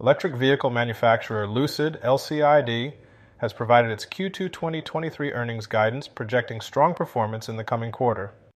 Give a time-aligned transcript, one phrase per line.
[0.00, 2.94] Electric vehicle manufacturer Lucid LCID
[3.36, 8.32] has provided its Q2 2023 earnings guidance, projecting strong performance in the coming quarter.